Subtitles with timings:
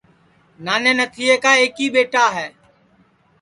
[0.65, 2.47] نانے نتھیے کا ایکی ٻیٹا ہے